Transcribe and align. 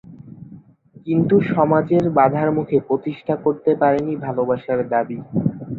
কিন্তু 1.07 1.35
সমাজের 1.51 2.05
বাধার 2.17 2.49
মুখে 2.57 2.77
প্রতিষ্ঠা 2.87 3.35
করতে 3.45 3.71
পারেনি 3.81 4.13
ভালোবাসার 4.25 4.79
দাবি। 4.89 5.17